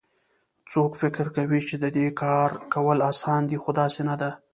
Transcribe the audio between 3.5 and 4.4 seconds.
خو داسي نه ده